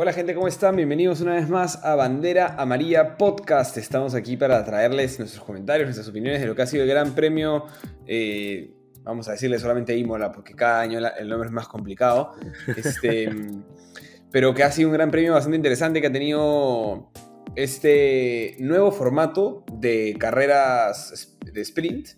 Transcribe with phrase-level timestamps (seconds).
[0.00, 0.76] Hola gente, ¿cómo están?
[0.76, 3.76] Bienvenidos una vez más a Bandera Amarilla Podcast.
[3.78, 7.16] Estamos aquí para traerles nuestros comentarios, nuestras opiniones de lo que ha sido el Gran
[7.16, 7.64] Premio.
[8.06, 8.70] eh,
[9.02, 12.30] vamos a decirle solamente Imola, porque cada año la- el nombre es más complicado.
[12.76, 13.28] Este,
[14.30, 17.10] pero que ha sido un Gran Premio bastante interesante que ha tenido
[17.56, 22.10] este nuevo formato de carreras de sprint.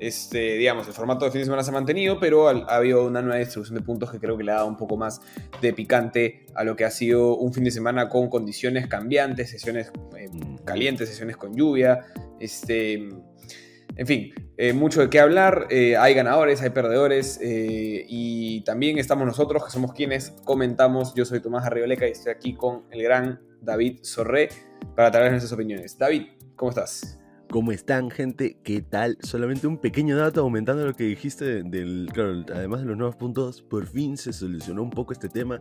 [0.00, 3.20] Este, digamos, el formato de fin de semana se ha mantenido, pero ha habido una
[3.20, 5.20] nueva distribución de puntos que creo que le ha dado un poco más
[5.60, 9.92] de picante a lo que ha sido un fin de semana con condiciones cambiantes, sesiones
[10.16, 10.30] eh,
[10.64, 12.06] calientes, sesiones con lluvia.
[12.40, 15.66] Este, en fin, eh, mucho de qué hablar.
[15.68, 17.38] eh, hay ganadores, hay perdedores.
[17.42, 21.14] y también estamos nosotros, que somos quienes comentamos.
[21.14, 24.48] Yo soy Tomás Arrioleca y estoy aquí con el gran David Sorré
[24.96, 25.98] para traer nuestras opiniones.
[25.98, 26.22] David,
[26.56, 27.19] ¿cómo estás?
[27.50, 28.58] ¿Cómo están, gente?
[28.62, 29.18] ¿Qué tal?
[29.22, 32.08] Solamente un pequeño dato aumentando lo que dijiste del.
[32.12, 35.60] Claro, además de los nuevos puntos, por fin se solucionó un poco este tema.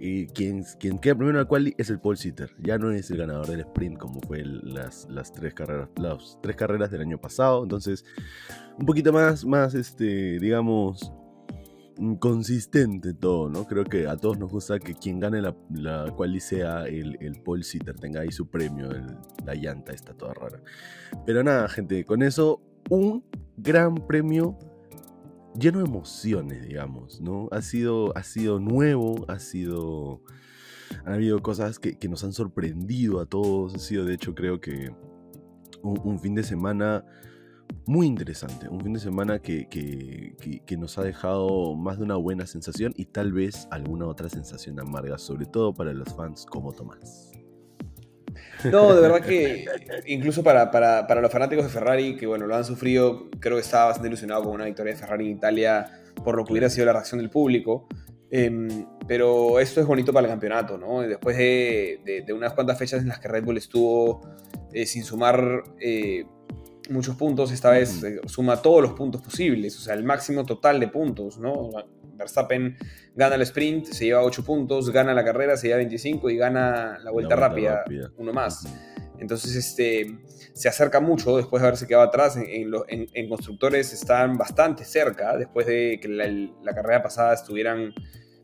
[0.00, 2.50] Y quien, quien queda primero al quali es el pole sitter.
[2.62, 6.56] Ya no es el ganador del sprint como fue las, las tres carreras, las tres
[6.56, 7.62] carreras del año pasado.
[7.62, 8.06] Entonces,
[8.78, 11.12] un poquito más, más, este, digamos,
[12.20, 13.66] consistente todo, ¿no?
[13.66, 17.40] Creo que a todos nos gusta que quien gane la, la quali sea el, el
[17.42, 18.88] pole sitter, tenga ahí su premio,
[19.44, 20.62] la llanta está toda rara.
[21.26, 23.24] Pero nada, gente, con eso un
[23.56, 24.56] gran premio
[25.58, 27.48] lleno de emociones, digamos, ¿no?
[27.50, 30.22] Ha sido, ha sido nuevo, ha sido...
[31.04, 33.74] Han habido cosas que, que nos han sorprendido a todos.
[33.74, 34.90] Ha sido, de hecho, creo que
[35.82, 37.04] un fin de semana
[37.86, 38.68] muy interesante.
[38.68, 42.46] Un fin de semana que, que- que- que nos ha dejado más de una buena
[42.46, 47.32] sensación y tal vez alguna otra sensación amarga, sobre todo para los fans como Tomás.
[48.70, 49.64] No, de verdad que
[50.06, 53.62] incluso para, para- para los fanáticos de Ferrari, que bueno, lo han sufrido, creo que
[53.62, 55.86] estaba bastante ilusionado con una victoria de Ferrari en Italia
[56.24, 57.86] por lo que hubiera sido la reacción del público.
[58.30, 58.68] Em,
[59.06, 61.00] pero esto es bonito para el campeonato, ¿no?
[61.00, 64.20] Después de, de- de unas cuantas fechas en las que Red Bull estuvo
[64.72, 66.26] eh, sin sumar eh,
[66.88, 70.80] muchos puntos, esta vez eh, suma todos los puntos posibles, o sea, el máximo total
[70.80, 71.70] de puntos, ¿no?
[72.16, 72.76] Verstappen
[73.14, 76.98] gana el sprint, se lleva 8 puntos, gana la carrera, se lleva 25 y gana
[77.02, 78.10] la vuelta, vuelta rápida, rápida.
[78.16, 78.66] uno más.
[79.20, 80.18] Entonces, este,
[80.52, 82.36] se acerca mucho después de haberse quedado atrás.
[82.36, 87.92] En, en en- en constructores están bastante cerca, después de que la carrera pasada estuvieran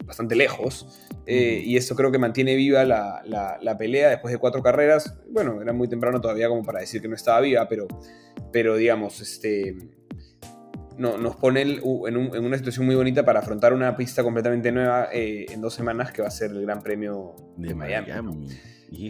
[0.04, 1.00] bastante lejos.
[1.26, 5.16] Eh, y esto creo que mantiene viva la, la- la pelea después de cuatro carreras.
[5.30, 7.86] Bueno, era muy temprano todavía como para decir que no estaba viva, pero,
[8.52, 9.76] pero digamos, este,
[10.98, 14.22] no, nos pone el- en, un- en una situación muy bonita para afrontar una pista
[14.22, 17.74] completamente nueva eh, en dos semanas que va a ser el Gran Premio de, de
[17.74, 18.10] Miami.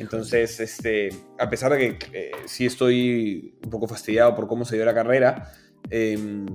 [0.00, 4.76] Entonces, este, a pesar de que eh, sí estoy un poco fastidiado por cómo se
[4.76, 5.52] dio la carrera,
[5.90, 6.46] em,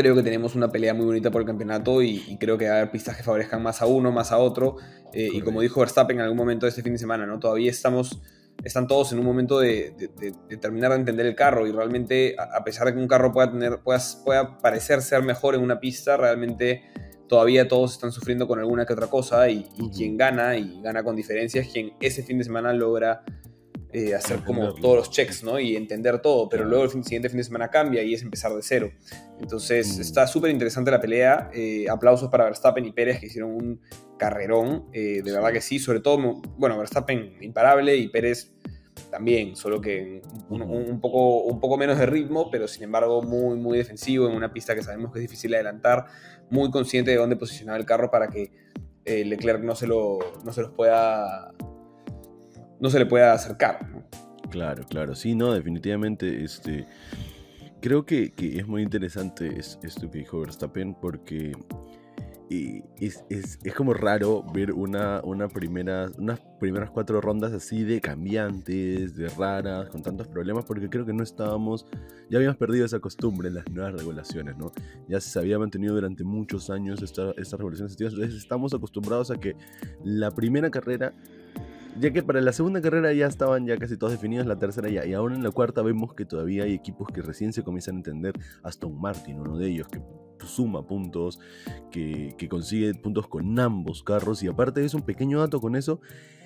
[0.00, 2.74] creo que tenemos una pelea muy bonita por el campeonato y, y creo que va
[2.74, 4.76] a haber pistas que favorezcan más a uno, más a otro.
[5.12, 7.40] eh, y como dijo Verstappen en algún momento de este fin de semana, ¿no?
[7.40, 8.20] todavía estamos,
[8.62, 11.72] están todos en un momento de, de- de- de terminar de entender el carro y
[11.72, 15.56] realmente, a, a pesar de que un carro pueda, tener, pueda, pueda parecer ser mejor
[15.56, 16.82] en una pista, realmente
[17.28, 19.64] todavía todos están sufriendo con alguna que otra cosa y,
[19.96, 23.24] quien gana y gana con diferencia es quien ese fin de semana logra
[23.92, 25.58] eh, hacer como todos los checks, ¿no?
[25.58, 28.52] Y entender todo, pero luego el fin- siguiente fin de semana cambia y es empezar
[28.54, 28.90] de cero.
[29.40, 30.00] Entonces Mm.
[30.02, 31.50] está súper interesante la pelea.
[31.54, 33.80] eh, aplausos para Verstappen y Pérez que hicieron un
[34.18, 34.86] carrerón.
[34.92, 35.30] eh, de Sí.
[35.36, 38.52] verdad que sí, sobre todo, bueno, Verstappen imparable y Pérez
[39.10, 40.20] también, solo que
[40.50, 44.34] un, un- poco, un poco menos de ritmo, pero sin embargo muy, muy defensivo en
[44.34, 46.06] una pista que sabemos que es difícil de adelantar,
[46.50, 48.50] muy consciente de dónde posicionar el carro para que
[49.06, 51.52] Leclerc no se, lo, no se los pueda
[52.80, 53.78] no se le pueda acercar.
[54.50, 56.86] Claro, claro, sí, no, definitivamente, este,
[57.80, 61.52] creo que, que es muy interesante es- esto que dijo Verstappen porque
[62.50, 67.84] eh, es, es- es como raro ver una, una primera, unas primeras cuatro rondas así
[67.84, 71.84] de cambiantes, de raras, con tantos problemas, porque creo que no estábamos,
[72.30, 74.72] ya habíamos perdido esa costumbre en las nuevas regulaciones, ¿no?
[75.10, 79.54] Ya se había mantenido durante muchos años esta- estas regulaciones, entonces estamos acostumbrados a que
[80.02, 81.12] la primera carrera
[81.98, 85.04] ya que para la segunda carrera ya estaban ya casi todos definidos, la tercera ya,
[85.04, 87.98] y ahora en la cuarta vemos que todavía hay equipos que recién se comienzan a
[87.98, 90.00] entender, Aston Martin, uno de ellos, que
[90.44, 91.40] suma puntos,
[91.90, 96.00] que, consigue puntos con ambos carros, y aparte es un pequeño dato con eso,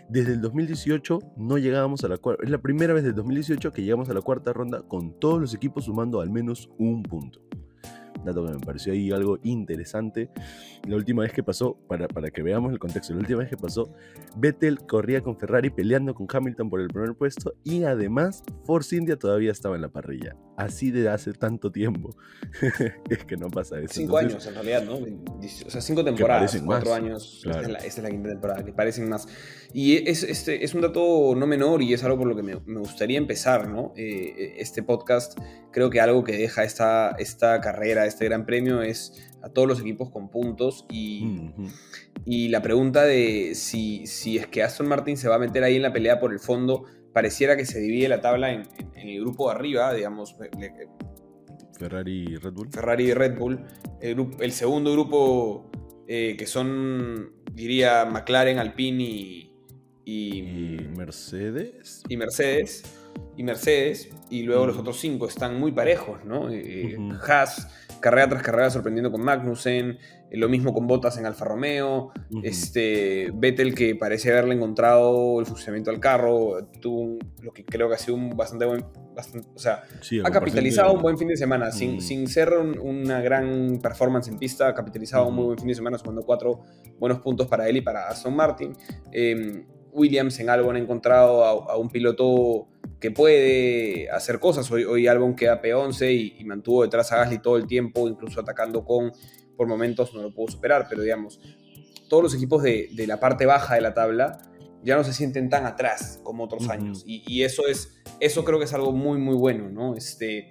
[0.08, 3.72] desde el 2018 no llegábamos a la cuarta, es la primera vez desde el 2018
[3.72, 7.40] que llegamos a la cuarta ronda con todos los equipos sumando al menos un punto.
[8.24, 10.30] Dato que me pareció ahí algo interesante.
[10.86, 13.56] La última vez que pasó, para, para que veamos el contexto, la última vez que
[13.56, 13.92] pasó,
[14.36, 19.16] Vettel corría con Ferrari peleando con Hamilton por el primer puesto y además Force India
[19.16, 20.36] todavía estaba en la parrilla.
[20.56, 22.14] Así de hace tanto tiempo.
[23.10, 23.94] es que no pasa eso.
[23.94, 24.94] Cinco años en realidad, ¿no?
[24.96, 27.42] O sea, cinco temporadas, cuatro años.
[27.44, 29.26] Esta, es la, quinta temporada, que parecen más.
[29.72, 32.60] Y es, este, es un dato no menor y es algo por lo que me,
[32.66, 33.92] me gustaría empezar, ¿no?
[33.96, 35.38] Eh, este podcast,
[35.70, 39.80] creo que algo que deja esta, esta carrera, este gran premio, es a todos los
[39.80, 41.50] equipos con puntos y,
[42.24, 45.76] y la pregunta de si, si es que Aston Martin se va a meter ahí
[45.76, 49.48] en la pelea por el fondo, pareciera que se divide la tabla en, el grupo
[49.48, 50.36] de arriba, digamos.
[51.78, 52.68] Ferrari y Red Bull.
[52.70, 53.60] Ferrari y Red Bull.
[54.00, 55.70] El, segundo grupo
[56.06, 59.52] eh, que son, diría, McLaren, Alpine y,
[60.04, 60.42] y,
[60.96, 62.02] Mercedes.
[62.08, 62.84] Y Mercedes.
[63.36, 64.10] Y Mercedes.
[64.30, 66.50] Y luego los otros cinco están muy parejos, ¿no?
[66.50, 67.68] Eh, Haas
[68.02, 69.98] carrera tras carrera sorprendiendo con Magnussen,
[70.30, 72.12] eh, lo mismo con Bottas en Alfa Romeo,
[72.42, 77.94] este, Vettel que parece haberle encontrado el funcionamiento al carro, tuvo lo que creo que
[77.94, 79.82] ha sido un bastante buen, o sea,
[80.24, 84.68] ha capitalizado un buen fin de semana, sin, sin, ser una gran performance en pista,
[84.68, 86.64] ha capitalizado un muy buen fin de semana, sumando cuatro
[86.98, 88.76] buenos puntos para él y para Aston Martin.
[89.12, 92.68] Em, Williams en Albon ha encontrado a un piloto
[93.02, 94.70] que puede hacer cosas.
[94.70, 98.84] Hoy, hoy Albon queda P11 y, mantuvo detrás a Gasly todo el tiempo, incluso atacando
[98.84, 99.12] con,
[99.56, 101.40] por momentos no lo pudo superar, pero digamos,
[102.08, 104.38] todos los equipos de, la parte baja de la tabla
[104.84, 107.02] ya no se sienten tan atrás como otros años.
[107.04, 109.96] Y, eso es, eso creo que es algo muy, muy bueno, ¿no?
[109.96, 110.48] Este,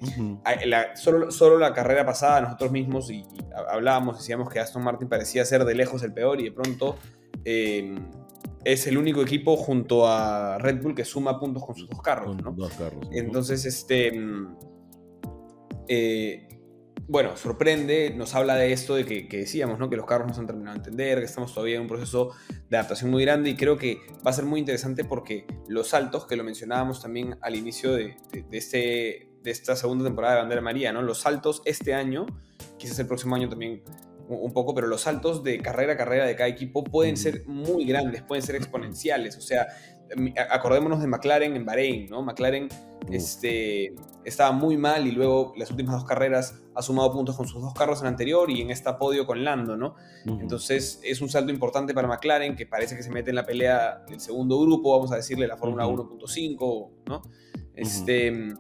[0.96, 3.26] solo, solo, la carrera pasada nosotros mismos y,
[3.70, 6.98] hablábamos, decíamos que Aston Martin parecía ser de lejos el peor y de pronto...
[7.46, 7.96] Eh,
[8.64, 12.36] es el único equipo junto a Red Bull que suma puntos con sus dos carros,
[12.38, 12.52] ¿no?
[12.52, 13.08] Dos carros.
[13.12, 14.12] Entonces, este.
[14.12, 14.56] Mm,
[15.88, 16.48] eh,
[17.08, 19.90] bueno, sorprende, nos habla de esto de que, decíamos, ¿no?
[19.90, 22.32] Que los carros no se han terminado de entender, que estamos todavía en un proceso
[22.70, 26.26] de adaptación muy grande y creo que va a ser muy interesante porque los saltos,
[26.26, 28.16] que lo mencionábamos también al inicio de,
[28.52, 31.02] este, de esta segunda temporada de Bandera María, ¿no?
[31.02, 32.28] Los saltos este año,
[32.78, 33.84] quizás el próximo año también
[34.40, 37.86] un poco, pero los saltos de carrera a carrera de cada equipo pueden ser muy
[37.86, 39.38] grandes, pueden ser exponenciales.
[39.38, 39.68] O sea,
[40.50, 42.22] acordémonos de McLaren en Bahrein, ¿no?
[42.22, 42.68] McLaren
[43.12, 43.96] este,
[44.26, 47.74] estaba muy mal y luego las últimas dos carreras ha sumado puntos con sus dos
[47.74, 49.96] carros en el anterior y en esta podio con Lando, ¿no?
[50.26, 54.04] Entonces es un salto importante para McLaren que parece que se mete en la pelea
[54.08, 57.22] del segundo grupo, vamos a decirle la Fórmula 1.5, ¿no?
[57.76, 58.56] Este.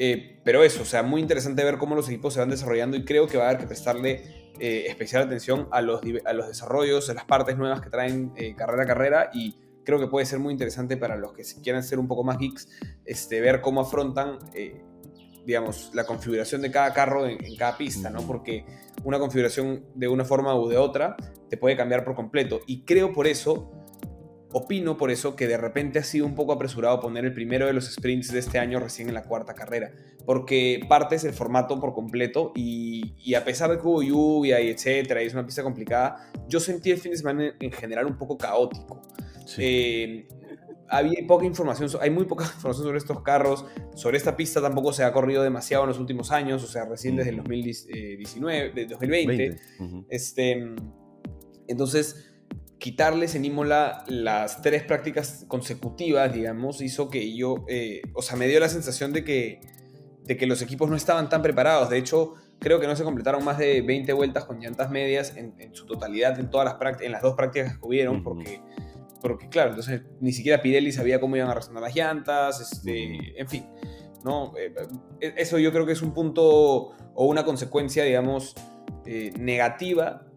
[0.00, 3.04] Eh, pero eso, o sea, muy interesante ver cómo los equipos se van desarrollando y
[3.04, 7.08] creo que va a haber que prestarle eh, especial atención a los, a los desarrollos,
[7.10, 10.38] a las partes nuevas que traen eh, carrera a carrera y creo que puede ser
[10.38, 12.68] muy interesante para los que quieran ser un poco más geeks,
[13.06, 14.82] este, ver cómo afrontan, eh,
[15.46, 18.20] digamos, la configuración de cada carro en, cada pista, ¿no?
[18.26, 18.66] Porque
[19.04, 21.16] una configuración de una forma u de otra
[21.48, 22.60] te puede cambiar por completo.
[22.66, 23.70] Y creo por eso
[24.50, 27.74] Opino por eso que de repente ha sido un poco apresurado poner el primero de
[27.74, 29.92] los sprints de este año recién en la cuarta carrera,
[30.24, 35.22] porque partes el formato por completo y, a pesar de que hubo lluvia y etcétera,
[35.22, 38.38] y es una pista complicada, yo sentí el fin de semana en, general un poco
[38.38, 39.02] caótico.
[39.58, 40.26] Eh,
[40.88, 45.04] había poca información, hay muy poca información sobre estos carros, sobre esta pista tampoco se
[45.04, 49.56] ha corrido demasiado en los últimos años, o sea, recién desde el 2019, de 2020.
[50.08, 50.74] este,
[51.66, 52.24] entonces
[52.78, 58.46] quitarles en Imola las tres prácticas consecutivas, digamos, hizo que yo, eh, o sea, me
[58.46, 59.60] dio la sensación de que,
[60.24, 61.90] de que los equipos no estaban tan preparados.
[61.90, 65.74] De hecho, creo que no se completaron más de 20 vueltas con llantas medias en,
[65.74, 68.60] su totalidad en todas las en las dos prácticas que hubieron, porque,
[69.20, 73.48] porque claro, entonces ni siquiera Pirelli sabía cómo iban a resonar las llantas, este, en
[73.48, 73.66] fin.
[74.24, 74.52] ¿no?
[74.56, 74.72] Eh,
[75.20, 76.44] eh, eso yo creo que es un punto
[77.14, 78.54] o una consecuencia, digamos,
[79.38, 80.27] negativa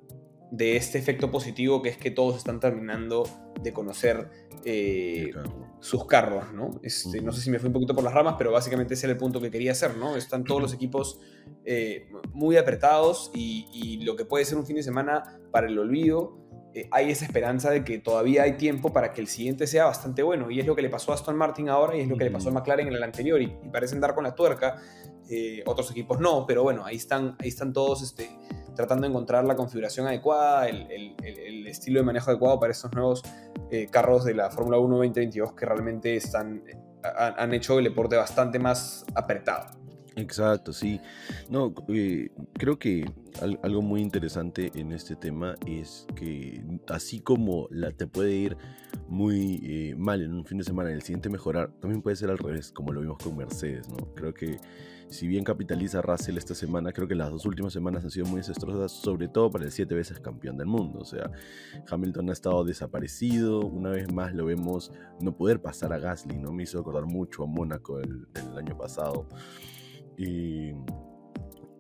[0.51, 3.24] de este efecto positivo que es que todos están terminando
[3.63, 4.29] de conocer
[4.65, 5.31] eh,
[5.79, 6.70] sus carros, ¿no?
[6.84, 9.13] Este, No sé si me fui un poquito por las ramas, pero básicamente ese era
[9.13, 10.15] el punto que quería hacer, ¿no?
[10.15, 11.20] Están todos los equipos
[11.65, 16.38] eh, muy apretados y, lo que puede ser un fin de semana para el olvido,
[16.74, 20.22] eh, hay esa esperanza de que todavía hay tiempo para que el siguiente sea bastante
[20.22, 20.51] bueno.
[20.51, 22.31] Y es lo que le pasó a Aston Martin ahora y es lo que le
[22.31, 23.41] pasó a McLaren en el anterior.
[23.41, 24.81] Y, parecen dar con la tuerca,
[25.65, 28.29] otros equipos no, pero bueno, ahí están, ahí están todos este,
[28.75, 33.23] tratando de encontrar la configuración adecuada, el, estilo de manejo adecuado para estos nuevos
[33.69, 36.63] eh, carros de la Fórmula 1 2022 que realmente están,
[37.03, 39.79] han, hecho el deporte bastante más apretado.
[40.17, 40.99] Exacto, sí.
[41.49, 43.09] No, eh, creo que
[43.63, 48.57] algo muy interesante en este tema es que así como la, te puede ir
[49.07, 52.29] muy eh, mal en un fin de semana y el siguiente mejorar, también puede ser
[52.29, 54.13] al revés, como lo vimos con Mercedes, ¿no?
[54.13, 54.57] Creo que
[55.12, 58.38] si bien capitaliza Russell esta semana, creo que las dos últimas semanas han sido muy
[58.38, 61.00] desastrosas, sobre todo para el siete veces campeón del mundo.
[61.00, 61.30] O sea,
[61.89, 66.51] Hamilton ha estado desaparecido, una vez más lo vemos no poder pasar a Gasly, ¿no?
[66.53, 69.27] Me hizo acordar mucho a Mónaco el, el año pasado.
[70.18, 70.72] Y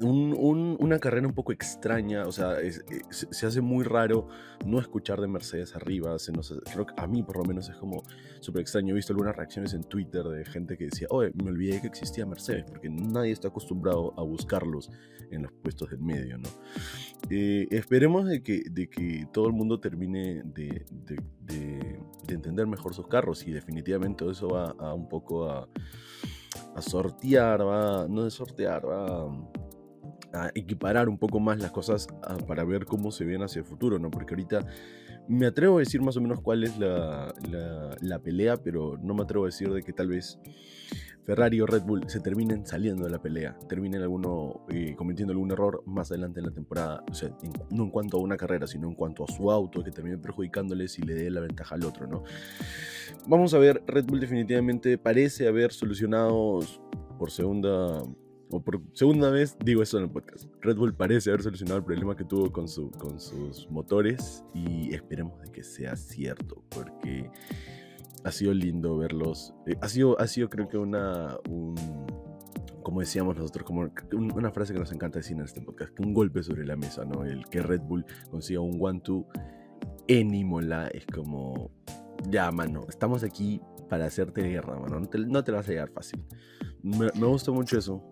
[0.01, 2.71] una carrera un poco extraña, o sea, eh,
[3.09, 4.27] se, hace muy raro
[4.65, 6.31] no escuchar de Mercedes arriba, se
[6.71, 8.03] creo que a mí por lo menos es como
[8.39, 11.81] súper extraño, he visto algunas reacciones en Twitter de gente que decía, oye, me olvidé
[11.81, 14.89] que existía Mercedes, porque nadie está acostumbrado a buscarlos
[15.29, 16.49] en los puestos del medio, ¿no?
[17.29, 20.85] Eh, esperemos de que, de que todo el mundo termine de,
[22.27, 25.67] entender mejor sus carros y definitivamente eso va a un poco a
[26.75, 29.29] a sortear, va, no de sortear, va a
[30.55, 33.99] equiparar un poco más las cosas ah, para ver cómo se ven hacia el futuro,
[33.99, 34.09] ¿no?
[34.11, 34.65] Porque ahorita
[35.27, 37.33] me atrevo a decir más o menos cuál es la,
[38.01, 40.39] la, pelea, pero no me atrevo a decir de que tal vez
[41.23, 45.51] Ferrari o Red Bull se terminen saliendo de la pelea, terminen alguno eh, cometiendo algún
[45.51, 47.29] error más adelante en la temporada, o sea,
[47.69, 50.97] no en cuanto a una carrera, sino en cuanto a su auto, que termine perjudicándoles
[50.97, 52.23] y le dé la ventaja al otro, ¿no?
[53.27, 56.59] Vamos a ver, Red Bull definitivamente parece haber solucionado
[57.19, 58.03] por segunda
[58.59, 60.45] por segunda vez digo esto en el podcast.
[60.61, 64.93] Red Bull parece haber solucionado el problema que tuvo con, su, con sus motores y
[64.93, 67.29] esperemos de que sea cierto porque
[68.23, 69.53] ha sido lindo verlos.
[69.65, 71.37] Eh, ha, sido, ha sido creo que una...
[72.83, 76.43] como decíamos nosotros, como una frase que nos encanta decir en este podcast, un golpe
[76.43, 77.23] sobre la mesa, ¿no?
[77.23, 79.25] El que Red Bull consiga un one-two
[80.07, 81.71] en Imola es como,
[82.29, 85.89] ya, mano, estamos aquí para hacerte guerra, mano, no te, no te vas a llegar
[85.91, 86.23] fácil.
[86.83, 88.10] Me, me gusta mucho eso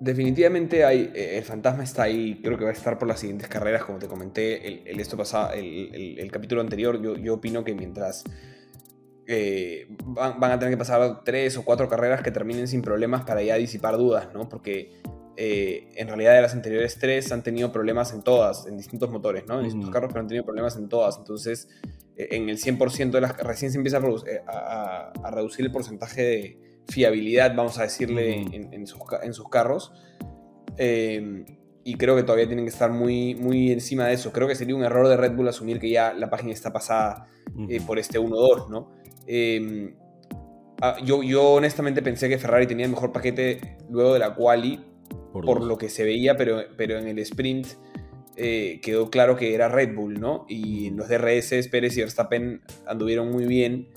[0.00, 3.48] definitivamente hay, eh, el fantasma está ahí, creo que va a estar por las siguientes
[3.48, 8.24] carreras, como te comenté el, esto pasado, el, capítulo anterior, yo, yo opino que mientras
[9.26, 13.42] eh, van, a tener que pasar tres o cuatro carreras que terminen sin problemas para
[13.42, 14.48] ya disipar dudas, ¿no?
[14.48, 15.00] Porque
[15.36, 19.44] eh, en realidad de las anteriores tres han tenido problemas en todas, en distintos motores,
[19.46, 19.58] ¿no?
[19.58, 21.18] En distintos carros, pero han tenido problemas en todas.
[21.18, 21.68] Entonces,
[22.16, 24.00] en el 100% de las recién se empieza
[24.46, 29.92] a, a reducir el porcentaje de fiabilidad, vamos a decirle, en, sus, carros.
[30.76, 31.44] Em,
[31.84, 34.32] y creo que todavía tienen que estar muy, muy encima de eso.
[34.32, 37.26] Creo que sería un error de Red Bull asumir que ya la página está pasada
[37.68, 38.92] eh, por este 1-2, ¿no?
[39.26, 39.94] Em,
[40.82, 44.80] ah, yo, yo honestamente pensé que Ferrari tenía el mejor paquete luego de la quali,
[45.32, 47.68] por, lo que se veía, pero, pero en el sprint
[48.36, 50.44] eh, quedó claro que era Red Bull, ¿no?
[50.48, 53.88] Y en los DRS Pérez y Verstappen anduvieron muy bien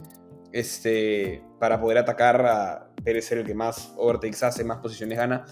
[0.51, 5.45] este, para poder atacar a Pérez ser el que más overtakes hace, más posiciones gana,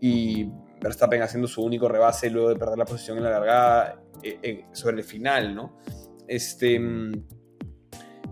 [0.00, 4.38] y Verstappen haciendo su único rebase luego de perder la posición en la largada eh,
[4.42, 5.78] eh, sobre el final, ¿no?
[6.26, 6.80] Este,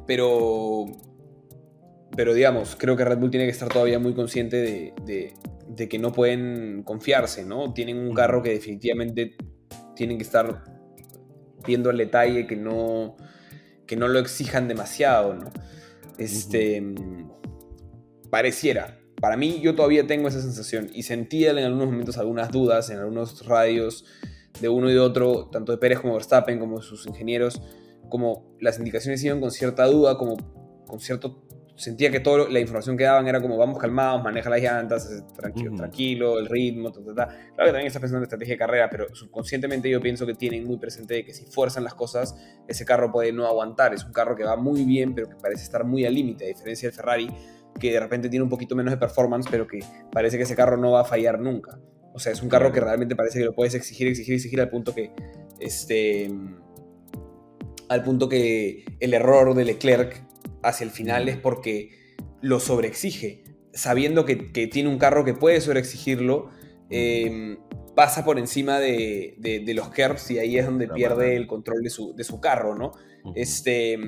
[0.07, 0.87] pero,
[2.16, 4.57] pero digamos, creo que Red Bull tiene que estar todavía muy consciente
[5.05, 5.35] de,
[5.69, 7.75] de que no pueden confiarse, ¿no?
[7.75, 9.37] Tienen un carro que definitivamente
[9.95, 10.64] tienen que estar
[11.66, 13.14] viendo el detalle, que no,
[13.87, 15.50] que no lo exijan demasiado, ¿no?
[16.18, 16.82] Este.
[18.30, 19.00] Pareciera.
[19.20, 20.90] Para mí, yo todavía tengo esa sensación.
[20.92, 24.04] Y sentía en algunos momentos algunas dudas en algunos radios
[24.61, 27.62] de uno y de otro, tanto de Pérez como Verstappen, como sus ingenieros,
[28.08, 30.37] como las indicaciones iban con cierta duda, como
[30.87, 31.45] con cierto
[31.76, 35.76] sentía que toda la información que daban era como vamos calmados, maneja las llantas, tranquilo,
[35.76, 39.88] tranquilo el ritmo, ta, Claro que también está pensando en estrategia de carrera, pero subconscientemente
[39.90, 42.35] yo pienso que tienen muy presente que si fuerzan las cosas,
[42.66, 43.95] ese carro puede no aguantar.
[43.95, 46.49] Es un carro que va muy bien, pero que parece estar muy al límite, a
[46.49, 47.30] diferencia del Ferrari,
[47.78, 49.80] que de repente tiene un poquito menos de performance, pero que
[50.11, 51.78] parece que ese carro no va a fallar nunca.
[52.14, 54.71] O sea, es un carro que realmente parece que lo puedes exigir, exigir, exigir al
[54.71, 55.12] punto que
[55.61, 56.30] este
[57.88, 60.25] al punto que el error de Leclerc
[60.66, 61.90] hacia el final es porque
[62.40, 63.44] lo sobreexige.
[63.73, 66.50] Sabiendo que, tiene un carro que puede sobreexigirlo,
[66.90, 67.58] eh,
[67.96, 72.40] pasa por encima de, los kerbs y ahí es donde pierde el control de su,
[72.40, 72.92] carro, ¿no?
[73.35, 73.99] este,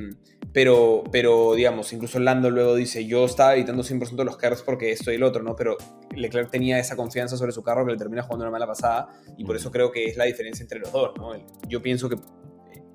[0.52, 4.92] pero, pero, digamos, incluso Lando luego dice, yo estaba evitando 100% de los kerbs porque
[4.92, 5.56] esto y el otro, ¿no?
[5.56, 5.76] Pero
[6.14, 9.44] Leclerc tenía esa confianza sobre su carro que le termina jugando una mala pasada y
[9.44, 11.32] por eso creo que es la diferencia entre los dos, ¿no?
[11.68, 12.16] Yo pienso que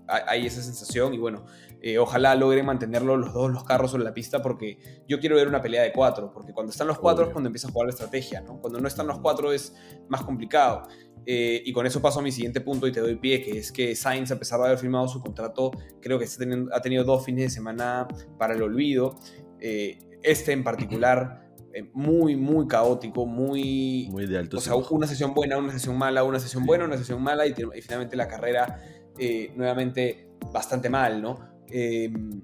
[0.07, 1.45] hay esa sensación y bueno,
[1.81, 5.47] eh, ojalá logren mantenerlo los dos los carros sobre la pista porque yo quiero ver
[5.47, 7.93] una pelea de cuatro, porque cuando están los cuatro es cuando empieza a jugar la
[7.93, 8.59] estrategia, ¿no?
[8.59, 9.75] Cuando no están los cuatro es
[10.09, 10.83] más complicado.
[11.25, 13.71] Eh, y con eso paso a mi siguiente punto y te doy pie, que es
[13.71, 16.27] que Sainz, a pesar de haber firmado su contrato, creo que
[16.73, 18.07] ha tenido dos fines de semana
[18.37, 19.15] para el olvido.
[19.59, 21.43] Eh, este en particular
[21.73, 24.07] eh, muy, muy caótico, muy...
[24.11, 24.57] Muy de alto.
[24.57, 27.53] O sea, una sesión buena, una sesión mala, una sesión buena, una sesión mala y,
[27.53, 28.79] finalmente la carrera
[29.17, 31.39] eh, nuevamente bastante mal, ¿no?
[31.69, 32.41] Em,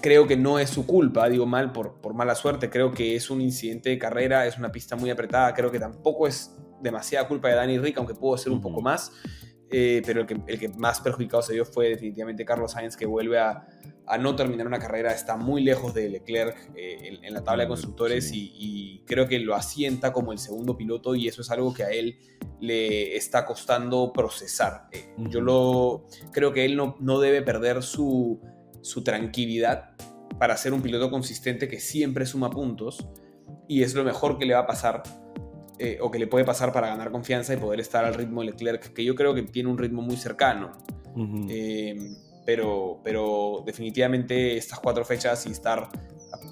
[0.00, 3.30] creo que no es su culpa, digo mal por, por mala suerte, creo que es
[3.30, 7.48] un incidente de carrera, es una pista muy apretada, creo que tampoco es demasiada culpa
[7.48, 9.12] de Dani Rick, aunque pudo ser un poco más.
[9.72, 13.06] Eh, pero el que, el que, más perjudicado se vio fue definitivamente Carlos Sainz, que
[13.06, 13.66] vuelve a,
[14.06, 17.68] a no terminar una carrera, está muy lejos de Leclerc eh, en, la tabla de
[17.68, 21.84] constructores y, creo que lo asienta como el segundo piloto y eso es algo que
[21.84, 22.18] a él
[22.60, 24.88] le está costando procesar.
[24.92, 28.40] Eh, yo lo, creo que él no, no debe perder su,
[28.80, 29.96] su tranquilidad
[30.38, 33.06] para ser un piloto consistente que siempre suma puntos
[33.68, 35.02] y es lo mejor que le va a pasar
[35.78, 38.48] eh, o que le puede pasar para ganar confianza y poder estar al ritmo de
[38.48, 40.72] Leclerc, que yo creo que tiene un ritmo muy cercano.
[41.48, 41.96] Eh,
[42.46, 45.88] pero, pero definitivamente estas cuatro fechas y estar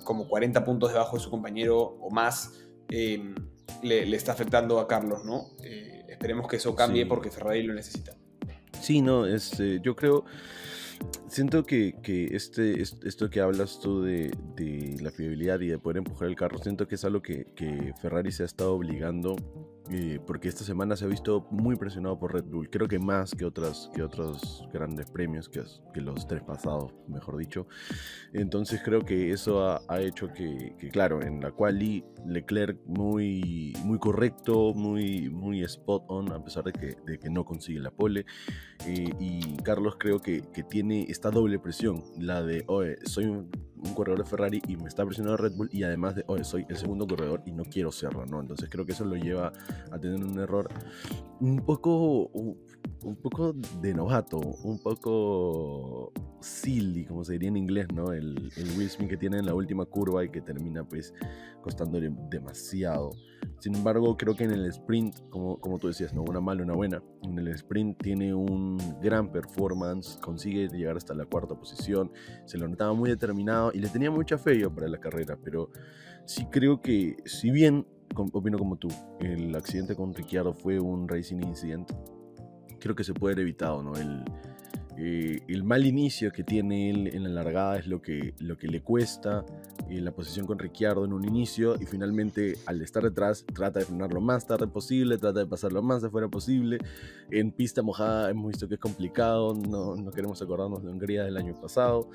[0.05, 2.53] como 40 puntos debajo de su compañero o más
[2.91, 3.35] eh,
[3.83, 5.47] le, está afectando a Carlos, ¿no?
[6.09, 8.15] esperemos que eso cambie porque Ferrari lo necesita.
[8.81, 10.25] Sí, no, este, yo creo
[11.29, 11.95] siento que,
[12.33, 14.31] este, esto que hablas tú de,
[15.01, 18.33] la fiabilidad y de poder empujar el carro, siento que es algo que, que Ferrari
[18.33, 19.37] se ha estado obligando
[19.93, 23.35] eh, porque esta semana se ha visto muy presionado por Red Bull, creo que más
[23.35, 27.67] que, otras, que otros grandes premios, que, que los tres pasados, mejor dicho.
[28.33, 34.75] Entonces creo que eso ha, hecho que, claro, en la quali Leclerc muy, muy correcto,
[34.75, 38.27] muy, muy spot on, a pesar de que, de que no consigue la pole.
[38.87, 43.51] Eh, y Carlos creo que, que, tiene esta doble presión, la de, oye, soy un
[43.85, 46.67] un corredor de Ferrari y me está presionando Red Bull y además de, oye, soy
[46.69, 48.41] el segundo corredor y no quiero serlo, ¿no?
[48.41, 49.53] Entonces creo que eso lo lleva
[49.91, 50.69] a tener un error
[51.41, 52.57] un poco, un,
[53.23, 58.13] poco de novato, un poco silly, como se diría en inglés, ¿no?
[58.13, 61.15] El, el Will Smith que tiene en la última curva y que termina pues
[61.63, 63.13] costándole demasiado.
[63.59, 66.75] Sin embargo, creo que en el sprint, como, como tú decías, no una mala, una
[66.75, 72.11] buena, en el sprint tiene un gran performance, consigue llegar hasta la cuarta posición,
[72.47, 75.71] se lo notaba muy determinado y le tenía mucha fe yo para la carrera, pero
[76.25, 78.89] sí creo que, si bien, opino como tú,
[79.21, 81.91] el accidente con Ricciardo fue un racing incident,
[82.79, 83.95] creo que se puede haber evitado, ¿no?
[83.97, 84.25] El,
[85.03, 88.69] eh, el mal inicio que tiene él en la largada es lo que, lo que
[88.69, 89.47] le cuesta
[89.89, 93.87] eh, la posición con Ricciardo en un inicio y finalmente al estar detrás trata de
[93.87, 96.79] frenar lo más tarde posible, trata de pasar lo más afuera posible.
[97.31, 101.39] En pista mojada hemos visto que es complicado, no, no queremos acordarnos de Hungría del
[101.39, 102.11] año pasado.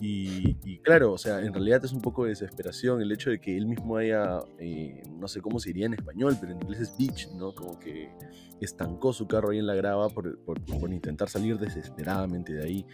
[0.00, 3.56] Y, claro, o sea, en realidad es un poco de desesperación el hecho de que
[3.56, 6.96] él mismo haya, eh, no sé cómo se diría en español, pero en inglés es
[6.96, 7.54] bitch, ¿no?
[7.54, 8.10] Como que
[8.60, 12.86] estancó su carro ahí en la grava por, por, intentar salir desesperadamente de ahí.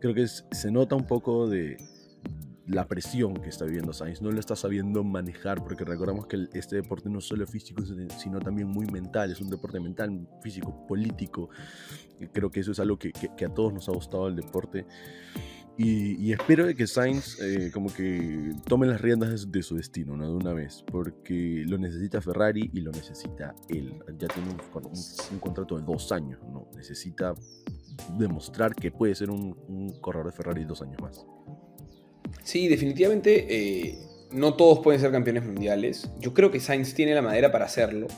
[0.00, 1.76] Creo que se nota un poco de
[2.66, 6.76] la presión que está viviendo Sainz, no lo está sabiendo manejar, porque recordamos que este
[6.76, 7.82] deporte no es solo físico,
[8.18, 11.48] sino también muy mental, es un deporte mental, físico, político.
[12.32, 14.86] Creo que eso es algo que, que a todos nos ha gustado el deporte.
[15.80, 20.28] Y, espero que Sainz eh, como que tome las riendas de, su destino, ¿no?
[20.28, 23.94] De una vez, porque lo necesita Ferrari y lo necesita él.
[24.18, 26.68] Ya tiene un, contrato de dos años, ¿no?
[26.74, 27.32] Necesita
[28.18, 29.54] demostrar que puede ser un,
[30.00, 31.24] corredor de Ferrari dos años más.
[32.42, 33.98] Sí, definitivamente eh,
[34.32, 36.10] no todos pueden ser campeones mundiales.
[36.18, 38.08] Yo creo que Sainz tiene la madera para hacerlo.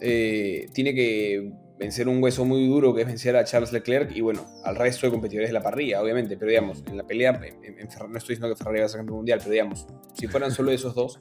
[0.00, 4.20] Eh, tiene que vencer un hueso muy duro que es vencer a Charles Leclerc y
[4.20, 7.38] bueno, al resto de competidores de la parrilla, obviamente, pero digamos, en la pelea, no
[8.18, 10.94] estoy diciendo que Ferrari va a ser campeón mundial, pero digamos, si fueran solo esos
[10.94, 11.20] dos,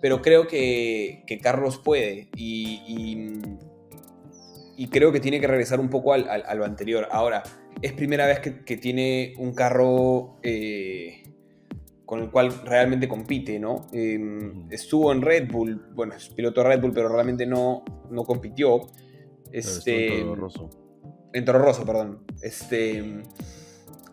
[0.00, 3.42] pero creo que, que Carlos puede y,
[4.76, 7.08] y, creo que tiene que regresar un poco al, a lo anterior.
[7.10, 7.42] Ahora,
[7.82, 10.38] es primera vez que, que tiene un carro...
[10.42, 11.24] Eh,
[12.08, 13.86] con el cual realmente compite, ¿no?
[13.92, 18.24] Em, estuvo en Red Bull, bueno, es piloto de Red Bull, pero realmente no, no
[18.24, 18.80] compitió.
[19.52, 22.24] Este, en Rosso, perdón.
[22.42, 22.98] Este,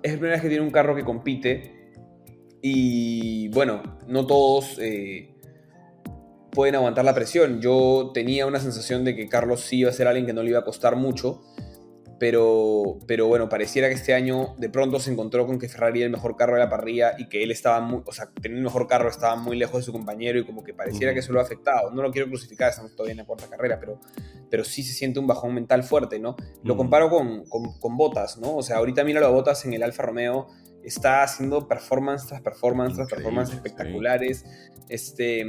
[0.04, 1.94] es la primera vez que tiene un carro que compite.
[2.62, 5.36] Y bueno, no todos eh,
[6.52, 7.62] pueden aguantar la presión.
[7.62, 10.50] Yo tenía una sensación de que Carlos sí iba a ser alguien que no le
[10.50, 11.42] iba a costar mucho
[12.18, 16.06] pero, pero bueno, pareciera que este año de pronto se encontró con que Ferrari era
[16.06, 18.64] el mejor carro de la parrilla y que él estaba muy, o sea, tener el
[18.64, 21.40] mejor carro estaba muy lejos de su compañero y como que pareciera que eso lo
[21.40, 21.92] ha afectado.
[21.92, 24.00] No lo quiero crucificar, estamos todavía en la cuarta carrera, pero,
[24.50, 26.38] pero sí se siente un bajón mental fuerte, ¿no?
[26.64, 28.56] Lo comparo con, con, Botas, ¿no?
[28.56, 30.48] O sea, ahorita mira a Botas en el Alfa Romeo,
[30.84, 34.46] está haciendo performance tras performance tras performance espectaculares,
[34.88, 35.46] este,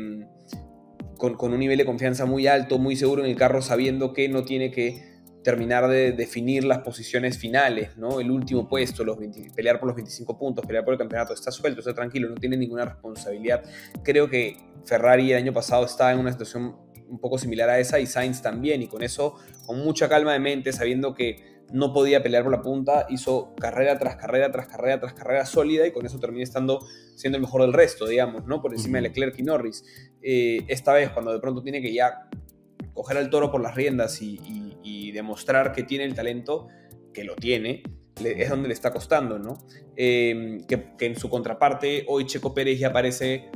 [1.17, 4.29] con, con un nivel de confianza muy alto, muy seguro en el carro, sabiendo que
[4.29, 5.16] no tiene que
[5.47, 8.19] terminar de definir las posiciones finales, ¿no?
[8.19, 9.17] El último puesto, los
[9.55, 12.57] pelear por los 25 puntos, pelear por el campeonato, está suelto, está tranquilo, no tiene
[12.57, 13.63] ninguna responsabilidad.
[14.03, 16.75] Creo que Ferrari el año pasado estaba en una situación
[17.09, 20.41] un poco similar a esa y Sainz también, y con eso, con mucha calma de
[20.41, 24.99] mente, sabiendo que no podía pelear por la punta, hizo carrera tras carrera tras carrera
[24.99, 28.61] tras carrera sólida y con eso termina estando siendo el mejor del resto, digamos, ¿no?
[28.61, 29.85] Por encima de Leclerc y Norris.
[30.23, 32.29] Eh, esta vez, cuando de pronto tiene que ya
[32.97, 34.41] coger al toro por las riendas y,
[35.13, 36.69] demostrar que tiene el talento,
[37.13, 37.83] que lo tiene,
[38.23, 39.59] es donde le está costando, ¿no?
[39.97, 43.51] Em, que, que en su contraparte, hoy Checo Pérez ya parece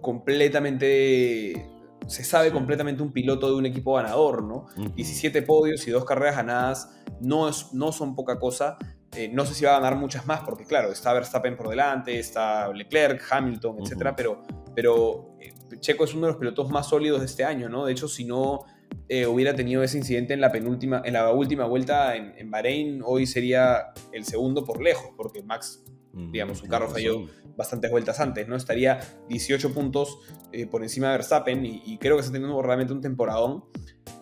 [0.00, 1.66] completamente
[2.06, 4.66] se sabe completamente un piloto de un equipo ganador, ¿no?
[4.94, 8.78] 17 podios y dos carreras ganadas no, es, no son poca cosa.
[9.12, 12.18] Eh, no sé si va a ganar muchas más, porque claro, está Verstappen por delante,
[12.18, 14.42] está Leclerc, Hamilton, etcétera, pero,
[14.74, 17.86] pero eh, Checo es uno de los pilotos más sólidos de este año, ¿no?
[17.86, 18.64] De hecho, si no
[19.08, 23.02] eh, hubiera tenido ese incidente en la penúltima, en la última vuelta en, en Bahrein,
[23.04, 25.84] hoy sería el segundo por lejos, porque Max
[26.32, 28.56] digamos, su carro falló bastantes vueltas antes, ¿no?
[28.56, 30.18] Estaría 18 puntos
[30.52, 33.64] eh, por encima de Verstappen y, creo que está teniendo realmente un temporadón.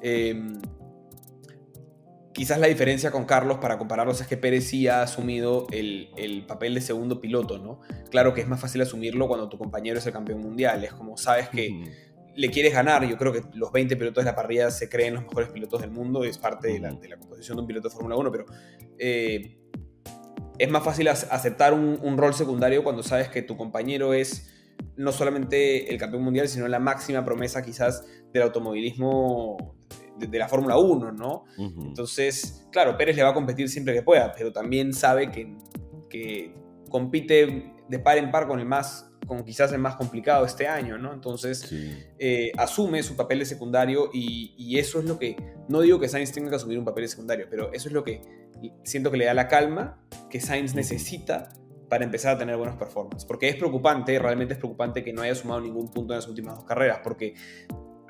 [0.00, 0.60] Em,
[2.32, 6.74] quizás la diferencia con Carlos para compararlos es que Pérez sí ha asumido el, papel
[6.74, 7.80] de segundo piloto, ¿no?
[8.10, 11.16] Claro que es más fácil asumirlo cuando tu compañero es el campeón mundial, es como
[11.16, 12.12] sabes que...
[12.36, 15.22] Le quieres ganar, yo creo que los 20 pilotos de la parrilla se creen los
[15.24, 18.32] mejores pilotos del mundo, es parte de la, composición de un piloto de Fórmula 1,
[18.32, 18.44] pero
[18.98, 19.58] eh,
[20.58, 24.50] es más fácil aceptar un, rol secundario cuando sabes que tu compañero es
[24.96, 29.76] no solamente el campeón mundial, sino la máxima promesa quizás del automovilismo
[30.18, 31.44] de, la Fórmula 1, ¿no?
[31.58, 35.56] Entonces, claro, Pérez le va a competir siempre que pueda, pero también sabe que,
[36.08, 36.54] que
[36.88, 40.98] compite de par en par con el más con quizás el más complicado este año,
[40.98, 41.12] ¿no?
[41.12, 41.72] Entonces,
[42.18, 45.36] eh, asume su papel de secundario y, y, eso es lo que,
[45.68, 48.04] no digo que Sainz tenga que asumir un papel de secundario, pero eso es lo
[48.04, 48.22] que
[48.84, 49.98] siento que le da la calma
[50.30, 51.50] que Sainz necesita
[51.88, 53.24] para empezar a tener buenos performances.
[53.24, 56.56] Porque es preocupante, realmente es preocupante que no haya sumado ningún punto en las últimas
[56.56, 57.34] dos carreras, porque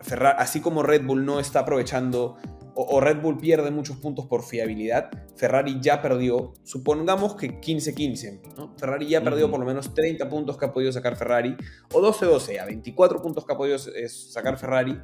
[0.01, 2.37] Ferrari, así como Red Bull no está aprovechando
[2.77, 8.75] o, Red Bull pierde muchos puntos por fiabilidad, Ferrari ya perdió, supongamos que 15-15, ¿no?
[8.77, 11.57] Ferrari ya perdió por lo menos 30 puntos que ha podido sacar Ferrari,
[11.93, 14.99] o 12-12, a 24 puntos que ha podido eh, sacar Ferrari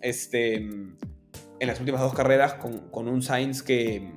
[0.00, 0.96] este, en
[1.60, 4.12] las últimas dos carreras con, con un Sainz que,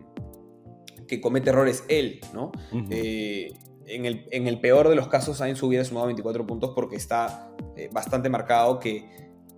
[1.08, 2.52] que comete errores él, ¿no?
[2.90, 3.54] Eh,
[3.88, 7.52] en, el, en, el, peor de los casos, Sainz hubiera sumado 24 puntos porque está
[7.76, 9.06] eh, bastante marcado que,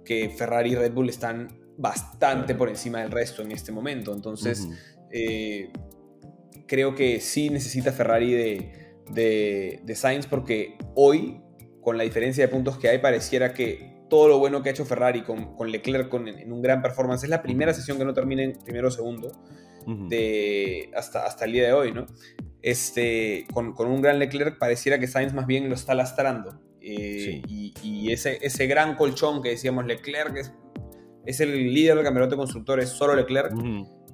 [0.04, 4.14] que, Ferrari y Red Bull están bastante por encima del resto en este momento.
[4.14, 4.68] Entonces,
[5.12, 5.72] eh,
[6.68, 11.42] creo que sí necesita Ferrari de, de, Sainz porque hoy,
[11.82, 14.86] con la diferencia de puntos que hay, pareciera que todo lo bueno que ha hecho
[14.86, 18.44] Ferrari con, con Leclerc en un gran performance es la primera sesión que no termina
[18.44, 19.32] en primero o segundo
[19.88, 22.06] de, hasta, hasta el día de hoy, ¿no?
[22.62, 26.62] Este, con, un gran Leclerc pareciera que Sainz más bien lo está lastrando.
[26.82, 30.54] Eh, y, ese, ese gran colchón que decíamos Leclerc es,
[31.28, 33.54] es el líder del campeonato de constructores, solo Leclerc.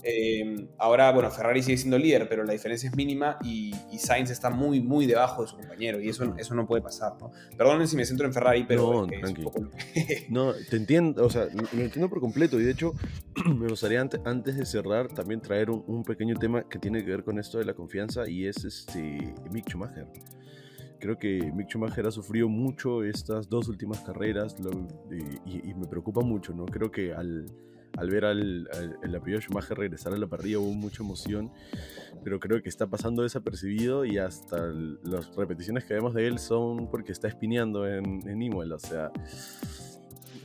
[0.06, 4.50] Em, ahora, bueno, Ferrari sigue siendo líder, pero la diferencia es mínima y, Sainz está
[4.50, 7.32] muy, muy debajo de su compañero y eso, eso no puede pasar, ¿no?
[7.58, 9.08] Perdonen si me centro en Ferrari, pero no,
[10.30, 12.94] no, te entiendo, o sea, lo entiendo por completo y de hecho
[13.56, 17.40] me gustaría antes, de cerrar también traer un, pequeño tema que tiene que ver con
[17.40, 20.08] esto de la confianza y es este Mick Schumacher
[21.04, 24.56] creo que Mick Schumacher ha sufrido mucho estas dos últimas carreras
[25.46, 26.66] y, y, me preocupa mucho, ¿no?
[26.66, 27.46] Creo que al,
[27.98, 28.70] al ver al,
[29.04, 31.52] el apellido Schumacher regresar a la parrilla hubo mucha emoción,
[32.24, 34.66] pero creo que está pasando desapercibido y hasta
[35.04, 39.12] las repeticiones que vemos de él son porque está espineando en, en Imola, o sea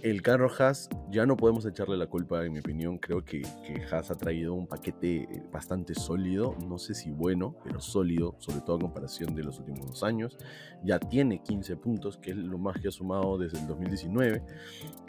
[0.02, 2.98] el carro Haas ya no podemos echarle la culpa, en mi opinión.
[2.98, 7.56] Creo que, que Haas ha traído un paquete eh, bastante sólido, no sé si bueno,
[7.64, 10.37] pero sólido, sobre todo a comparación de los últimos dos años.
[10.84, 14.42] Ya tiene 15 puntos, que es lo más que ha sumado desde el 2019,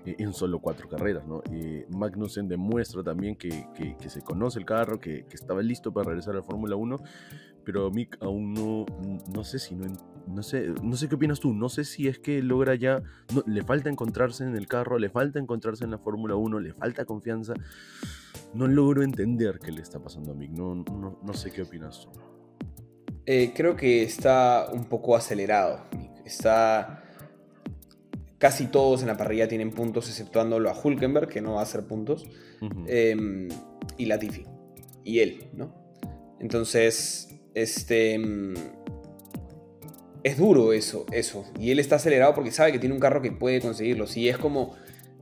[0.06, 1.26] eh, en solo cuatro carreras.
[1.28, 1.42] ¿no?
[1.52, 3.68] Eh, Magnussen demuestra también que,
[4.08, 6.98] se conoce el carro, que, que estaba listo para regresar a la Fórmula 1
[7.66, 8.86] pero Mick aún no,
[9.34, 9.88] no sé si no,
[10.30, 13.02] no sé, no sé qué opinas tú, no sé si es que logra ya,
[13.46, 17.06] le falta encontrarse en el carro, le falta encontrarse en la Fórmula 1, le falta
[17.06, 17.54] confianza,
[18.54, 22.20] no logro entender qué le está pasando a Mick, no, no, sé qué opinas tú.
[23.26, 25.86] Eh, creo que está un poco acelerado,
[26.26, 27.04] está...
[28.38, 31.86] Casi todos en la parrilla tienen puntos, exceptuándolo a Hulkenberg, que no va a hacer
[31.88, 32.26] puntos,
[32.88, 33.50] em,
[33.98, 34.46] y Latifi,
[35.04, 35.76] y él, ¿no?
[36.40, 37.29] Entonces,
[37.62, 38.18] este.
[38.18, 38.54] Mm,
[40.24, 41.46] es duro eso, eso.
[41.60, 44.08] Y él está acelerado porque sabe que tiene un carro que puede conseguirlo.
[44.08, 44.76] Si es como.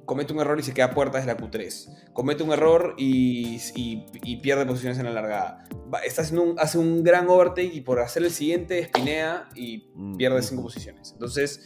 [0.05, 2.11] comete un error y se queda a puertas de la Q3.
[2.13, 3.59] Comete un error y,
[4.41, 5.67] pierde posiciones en la largada.
[6.05, 10.41] está haciendo hace un gran overtake y por hacer el siguiente espinea y mm, pierde
[10.41, 11.11] cinco posiciones.
[11.11, 11.61] Entonces,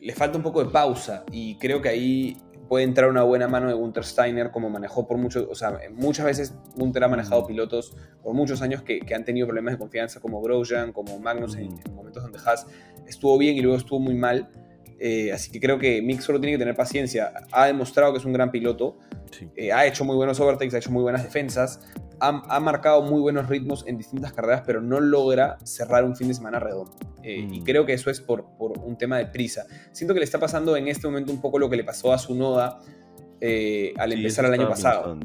[0.00, 2.36] le falta un poco de pausa y creo que ahí
[2.74, 6.26] puede entrar una buena mano de Gunter Steiner, como manejó por muchos, o sea, muchas
[6.26, 10.42] veces Gunter ha manejado pilotos por muchos años que, han tenido problemas de confianza, como
[10.42, 12.66] Grosjean, como Magnus, en, en, momentos donde Haas
[13.06, 14.48] estuvo bien y luego estuvo muy mal.
[14.98, 17.32] Eh, así que creo que Mick solo tiene que tener paciencia.
[17.52, 18.98] Ha demostrado que es un gran piloto.
[19.56, 21.80] Eh, ha hecho muy buenos overtakes, ha hecho muy buenas defensas.
[22.20, 26.34] Ha, marcado muy buenos ritmos en distintas carreras, pero no logra cerrar un fin de
[26.34, 26.92] semana redondo.
[27.22, 27.64] Eh, y mm.
[27.64, 29.66] creo que eso es por, por, un tema de prisa.
[29.92, 32.18] Siento que le está pasando en este momento un poco lo que le pasó a
[32.18, 32.80] su Noda
[33.98, 35.18] al empezar el año pasado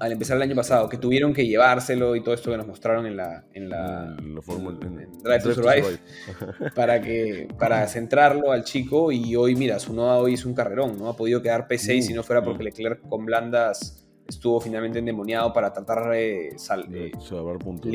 [0.00, 3.06] al empezar el año pasado, que tuvieron que llevárselo y todo esto que nos mostraron
[3.06, 5.98] en la, en la Drive to Survive,
[6.74, 10.98] para, que, para centrarlo al chico y hoy, mira, su Noda hoy es un carrerón,
[10.98, 11.08] ¿no?
[11.08, 15.52] Ha podido quedar P6 y si no fuera porque Leclerc con blandas estuvo finalmente endemoniado
[15.52, 17.90] para tratar de, salvar puntos.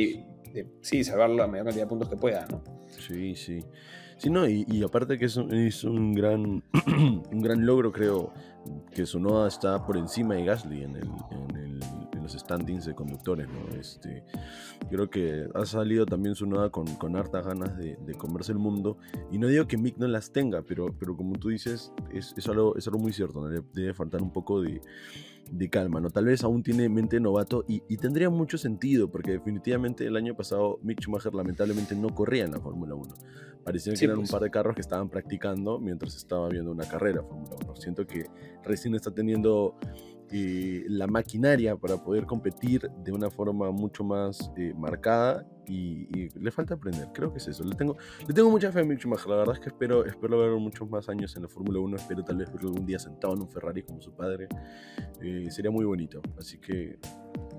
[0.81, 2.63] sí, salvar la mayor cantidad de puntos que pueda, ¿no?
[2.87, 3.63] Sí, sí.
[4.17, 8.31] Sí, no, y, aparte que es un, es un, gran, un gran logro, creo,
[8.93, 11.09] que su Noda está por encima de Gasly en el,
[12.23, 13.77] los standings de conductores, ¿no?
[13.77, 14.23] Este,
[14.89, 18.97] creo que ha salido también su noda con, con hartas ganas de, comerse el mundo.
[19.31, 22.47] Y no digo que Mick no las tenga, pero, pero como tú dices, es, es,
[22.47, 23.63] algo, es algo muy cierto, ¿no?
[23.73, 24.81] debe faltar un poco de,
[25.51, 26.09] de calma, ¿no?
[26.09, 30.35] Tal vez aún tiene mente novato y, y, tendría mucho sentido, porque definitivamente el año
[30.35, 33.13] pasado Mick Schumacher lamentablemente no corría en la Fórmula 1.
[33.63, 34.31] Parecía que eran un pues.
[34.31, 37.75] par de carros que estaban practicando mientras estaba viendo una carrera Fórmula 1.
[37.75, 38.25] Siento que
[38.63, 39.75] recién está teniendo
[40.31, 46.51] eh, la maquinaria para poder competir de una forma mucho más eh, marcada y, le
[46.51, 47.63] falta aprender, creo que es eso.
[47.63, 47.95] Le tengo,
[48.27, 50.89] le tengo mucha fe a Mick Schumacher, la verdad es que espero, espero verlo muchos
[50.89, 53.49] más años en la Fórmula 1, espero tal vez verlo algún día sentado en un
[53.49, 54.47] Ferrari como su padre,
[55.21, 56.97] eh, sería muy bonito, así que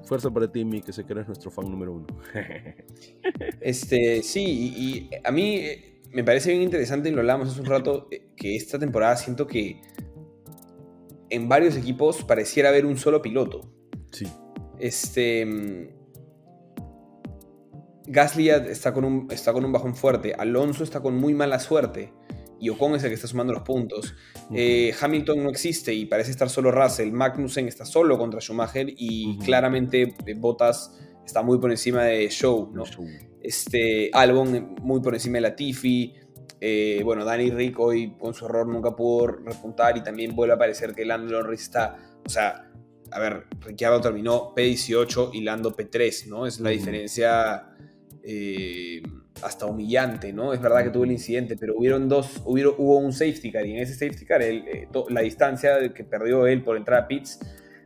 [0.05, 2.07] fuerza para ti, Mick, que sé que eres nuestro fan número uno.
[3.61, 5.63] este, sí, y, a mí
[6.13, 9.81] me parece bien interesante, y lo hablamos hace un rato, que esta temporada siento que
[11.35, 13.71] en varios equipos pareciera haber un solo piloto.
[14.13, 14.27] Sí.
[14.79, 15.95] Este.
[18.07, 20.35] Gasly está con, un, está con un bajón fuerte.
[20.35, 22.13] Alonso está con muy mala suerte.
[22.61, 24.15] Y Ocon es el que está sumando los puntos.
[24.53, 27.11] Eh, Hamilton no existe y parece estar solo Russell.
[27.13, 32.71] Magnussen está solo contra Schumacher y claramente eh, Bottas está muy por encima de Show.
[32.73, 32.85] ¿no?
[33.43, 36.15] Este, Albon muy por encima de Latifi.
[36.67, 40.59] Eh, bueno, Danny Rick hoy con su error nunca pudo repuntar y también vuelve a
[40.59, 42.73] parecer que Lando Norris está, o sea,
[43.11, 46.47] a ver, Ricciardo terminó P18 y Lando P3, ¿no?
[46.47, 47.69] Es la diferencia
[48.23, 49.03] eh,
[49.43, 50.55] hasta humillante, ¿no?
[50.55, 53.81] Es verdad que tuvo el incidente, pero hubieron dos, hubo, un safety car y en
[53.81, 57.41] ese safety car eh, la distancia que perdió él por entrar a pits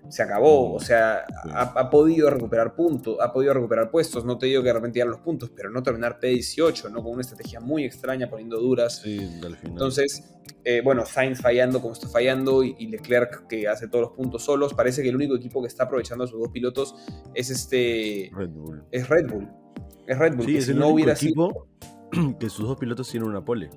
[0.09, 4.62] se acabó, o sea, ha, podido recuperar puntos, ha podido recuperar puestos, no te digo
[4.62, 7.03] que de repente los puntos, pero no terminar P18, ¿no?
[7.03, 9.01] Con una estrategia muy extraña, poniendo duras.
[9.03, 9.73] Sí, al final.
[9.73, 10.25] Entonces,
[10.64, 14.73] eh, bueno, Sainz fallando como está fallando y, Leclerc que hace todos los puntos solos,
[14.73, 16.94] parece que el único equipo que está aprovechando a sus dos pilotos
[17.35, 18.31] es este...
[18.35, 18.85] Red Bull.
[18.90, 19.49] Es Red Bull.
[20.07, 20.47] Es Red Bull.
[20.47, 21.68] Sí, es el no hubiera equipo
[22.40, 23.68] que sus dos pilotos tienen una pole.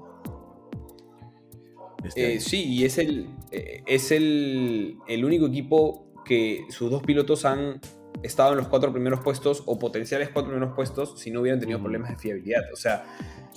[2.06, 7.04] Este eh, sí, y es el, eh, es el, el único equipo que sus dos
[7.04, 7.80] pilotos han
[8.24, 11.80] estado en los cuatro primeros puestos o potenciales cuatro primeros puestos si no hubieran tenido
[11.80, 12.64] problemas de fiabilidad.
[12.72, 13.06] O sea,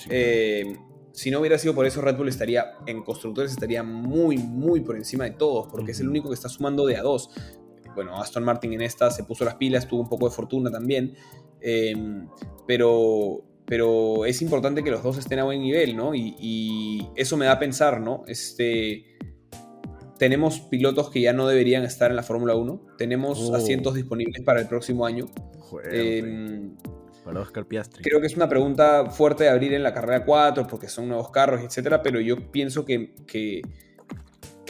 [0.09, 0.77] eh,
[1.13, 4.97] si no hubiera sido por eso, Red Bull estaría en constructores, estaría muy, muy por
[4.97, 7.31] encima de todos, porque es el único que está sumando de a dos.
[7.95, 11.15] Bueno, Aston Martin en esta se puso las pilas, tuvo un poco de fortuna también,
[11.61, 12.29] em,
[12.67, 16.15] pero, pero es importante que los dos estén a buen nivel, ¿no?
[16.15, 18.25] Y, y eso me da a pensar, ¿no?
[18.27, 19.15] Este
[20.19, 22.81] tenemos pilotos que ya no deberían estar en la Fórmula 1.
[22.99, 23.55] Tenemos oh.
[23.55, 25.27] asientos disponibles para el próximo año.
[25.91, 26.77] Em,
[27.25, 28.03] para Oscar Piastri.
[28.03, 31.31] Creo que es una pregunta fuerte de abrir en la carrera 4 porque son nuevos
[31.31, 33.63] carros, etcétera, pero yo pienso que, que,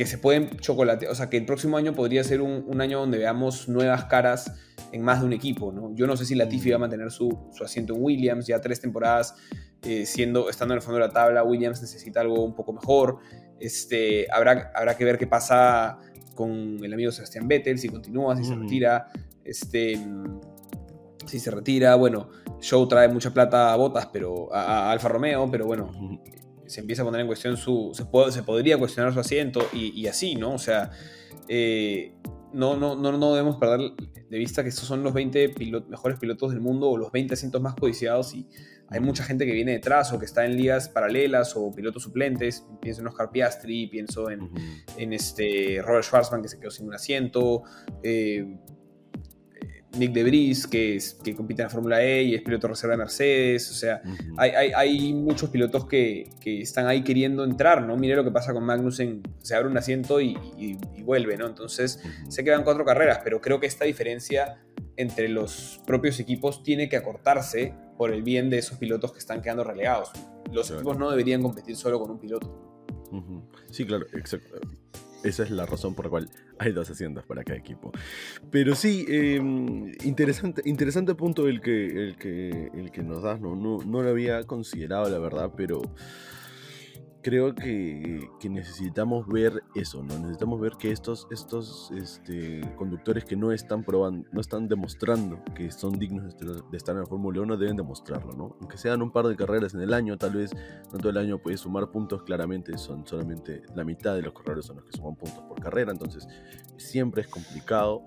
[0.07, 1.11] se pueden chocolatear.
[1.11, 4.52] O sea, que el próximo año podría ser un, año donde veamos nuevas caras
[4.92, 5.72] en más de un equipo.
[5.72, 5.94] ¿no?
[5.94, 6.80] Yo no sé si Latifi va a mm.
[6.80, 9.35] mantener su, su asiento en Williams, ya tres temporadas
[9.83, 11.44] eh, siendo, estando en el fondo de la tabla.
[11.44, 13.18] Williams necesita algo un poco mejor.
[13.60, 15.98] Este, habrá, habrá que ver qué pasa
[16.34, 19.08] con el amigo Sebastián Vettel, si continúa, si se retira.
[19.44, 19.98] Este,
[21.26, 22.28] si se retira, bueno,
[22.60, 26.20] Show trae mucha plata a Botas, pero a, Alfa Romeo, pero bueno,
[26.66, 27.90] se empieza a poner en cuestión su.
[27.94, 30.54] Se, puede, se podría cuestionar su asiento y, así, ¿no?
[30.54, 30.90] O sea,
[31.48, 32.12] eh,
[32.54, 33.92] no, no, no, no debemos perder
[34.30, 35.54] de vista que estos son los 20
[35.88, 38.48] mejores pilotos del mundo o los 20 asientos más codiciados y
[38.88, 42.64] hay mucha gente que viene detrás o que está en ligas paralelas o pilotos suplentes.
[42.80, 44.50] Pienso en Oscar Piastri, pienso en,
[44.96, 47.62] en este Robert Schwarzman que se quedó sin un asiento.
[48.02, 48.56] Eh,
[49.96, 52.98] Nick DeVries, que, es, que compite en la Fórmula E y es piloto reserva de
[52.98, 53.70] Mercedes.
[53.70, 54.02] O sea,
[54.37, 57.96] hay, hay, hay, muchos pilotos que, que, están ahí queriendo entrar, ¿no?
[57.96, 61.46] Mire lo que pasa con Magnussen, se abre un asiento y, y, vuelve, ¿no?
[61.46, 64.64] Entonces, se quedan cuatro carreras, pero creo que esta diferencia
[64.96, 69.42] entre los propios equipos tiene que acortarse por el bien de esos pilotos que están
[69.42, 70.11] quedando relegados.
[70.52, 72.74] Los equipos no deberían competir solo con un piloto.
[73.70, 74.57] Sí, claro, exacto.
[75.24, 77.90] Esa es la razón por la cual hay dos asientos para cada equipo.
[78.50, 83.40] Pero sí, em, interesante, interesante punto el que, el que, el que nos das.
[83.40, 83.56] ¿no?
[83.56, 85.82] No, no lo había considerado, la verdad, pero
[87.24, 90.18] creo que, necesitamos ver eso, ¿no?
[90.18, 95.72] Necesitamos ver que estos, estos este, conductores que no están probando, no están demostrando que
[95.72, 98.56] son dignos de estar en la Fórmula 1 deben demostrarlo, ¿no?
[98.60, 100.54] Aunque sean un par de carreras en el año, tal vez
[100.92, 104.66] no todo el año puede sumar puntos, claramente son solamente la mitad de los corredores
[104.66, 106.28] son los que suman puntos por carrera, entonces
[106.76, 108.06] siempre es complicado.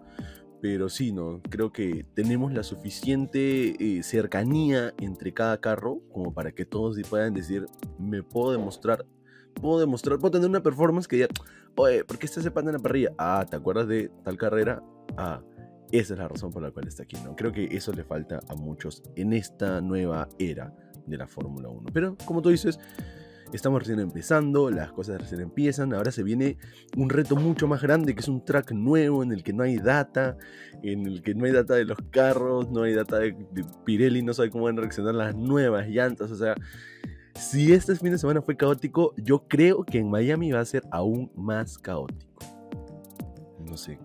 [0.69, 1.41] Pero sí, ¿no?
[1.49, 7.33] Creo que tenemos la suficiente eh, cercanía entre cada carro como para que todos puedan
[7.33, 9.05] decir, me puedo demostrar,
[9.61, 11.27] puedo demostrar, puedo tener una performance que ya,
[11.77, 13.13] oye, ¿por qué está ese pan en la parrilla?
[13.17, 14.83] Ah, ¿te acuerdas de tal carrera?
[15.15, 15.41] Ah,
[15.89, 17.33] esa es la razón por la cual está aquí, ¿no?
[17.37, 20.75] Creo que eso le falta a muchos en esta nueva era
[21.05, 21.91] de la Fórmula 1.
[21.93, 22.77] Pero, como tú dices,
[23.53, 25.93] Estamos recién empezando, las cosas recién empiezan.
[25.93, 26.57] Ahora se viene
[26.97, 29.77] un reto mucho más grande, que es un track nuevo en el que no hay
[29.77, 30.37] data,
[30.83, 33.35] en el que no hay data de los carros, no hay data de,
[33.85, 36.29] Pirelli, no sabe cómo van a reaccionar las nuevas llantas.
[36.31, 36.55] O sea,
[37.35, 40.83] si este fin de semana fue caótico, yo creo que en Miami va a ser
[40.91, 42.43] aún más caótico.
[43.65, 43.97] No sé,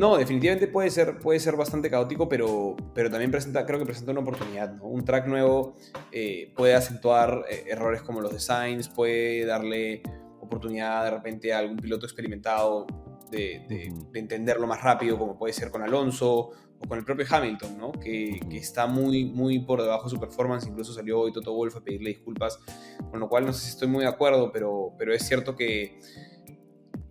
[0.00, 4.12] no, definitivamente puede ser, puede ser bastante caótico, pero, pero también presenta, creo que presenta
[4.12, 4.74] una oportunidad.
[4.80, 5.76] Un track nuevo
[6.10, 10.02] eh, puede acentuar eh, errores como los designs, puede darle
[10.40, 12.86] oportunidad de repente a algún piloto experimentado
[13.30, 17.92] de, entenderlo más rápido, como puede ser con Alonso o con el propio Hamilton, ¿no?
[17.92, 20.66] que, que, está muy, muy por debajo de su performance.
[20.66, 22.58] Incluso salió hoy Toto Wolff a pedirle disculpas,
[23.10, 25.98] con lo cual no sé si estoy muy de acuerdo, pero, pero es cierto que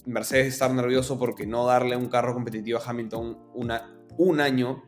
[0.09, 4.83] Mercedes estar nervioso porque no darle un carro competitivo a Hamilton una, un año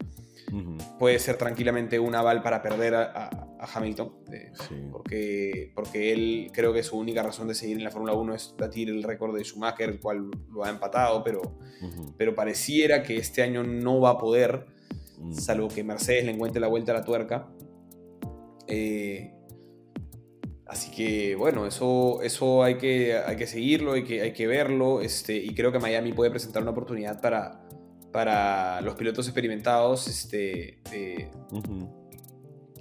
[0.99, 4.11] puede ser tranquilamente un aval para perder a, Hamilton.
[4.91, 8.55] porque, porque él creo que su única razón de seguir en la Fórmula 1 es
[8.57, 11.41] batir el récord de Schumacher, el cual lo ha empatado, pero,
[12.17, 14.65] pero pareciera que este año no va a poder,
[15.19, 15.33] mm.
[15.33, 17.49] salvo que Mercedes le encuentre la vuelta a la tuerca.
[18.67, 19.31] Eh,
[20.71, 25.01] Así que bueno, eso, eso hay, que, hay que seguirlo, hay que, hay que verlo.
[25.01, 27.67] Este, y creo que Miami puede presentar una oportunidad para,
[28.13, 30.79] para los pilotos experimentados este,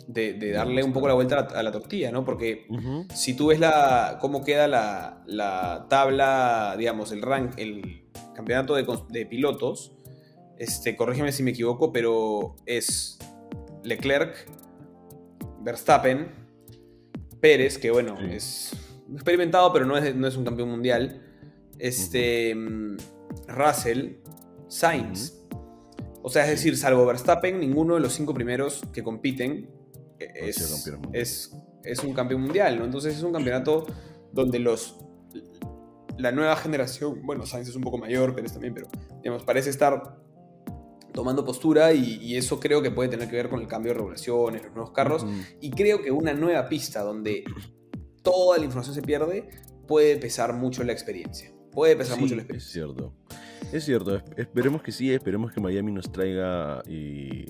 [0.06, 2.24] de, darle un poco la vuelta a la, tortilla, ¿no?
[2.24, 2.68] Porque
[3.12, 8.04] si tú ves la, cómo queda la, tabla, digamos, el rank, el
[8.36, 9.96] campeonato de, pilotos,
[10.58, 13.18] este, corrígeme si me equivoco, pero es
[13.82, 14.48] Leclerc,
[15.62, 16.39] Verstappen,
[17.40, 18.72] Pérez, que bueno, es
[19.12, 21.22] experimentado, pero no es, no es un campeón mundial.
[21.78, 22.54] Este.
[23.48, 24.16] Russell,
[24.68, 25.36] Sainz.
[26.22, 29.70] O sea, es decir, salvo Verstappen, ninguno de los cinco primeros que compiten
[30.18, 30.60] es,
[31.12, 32.84] es, es, un campeón mundial, ¿no?
[32.84, 33.86] Entonces es un campeonato
[34.32, 34.98] donde los.
[36.18, 38.88] La nueva generación, bueno, Sainz es un poco mayor, Pérez también, pero
[39.22, 40.18] digamos, parece estar
[41.12, 44.62] tomando postura y, eso creo que puede tener que ver con el cambio de regulaciones,
[44.62, 45.26] los nuevos carros
[45.60, 47.44] y creo que una nueva pista donde
[48.22, 49.48] toda la información se pierde
[49.86, 51.52] puede pesar mucho la experiencia.
[51.72, 52.68] Puede pesar mucho la experiencia.
[52.68, 53.14] Es cierto.
[53.72, 56.82] Es cierto, esperemos que sí, esperemos que Miami nos traiga